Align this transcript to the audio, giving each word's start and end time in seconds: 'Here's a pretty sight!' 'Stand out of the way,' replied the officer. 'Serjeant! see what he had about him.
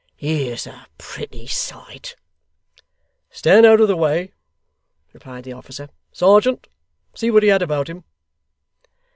'Here's 0.15 0.65
a 0.65 0.87
pretty 0.97 1.45
sight!' 1.45 2.15
'Stand 3.29 3.67
out 3.67 3.79
of 3.79 3.87
the 3.87 3.95
way,' 3.95 4.33
replied 5.13 5.43
the 5.43 5.53
officer. 5.53 5.89
'Serjeant! 6.11 6.65
see 7.13 7.29
what 7.29 7.43
he 7.43 7.49
had 7.49 7.61
about 7.61 7.87
him. 7.87 8.03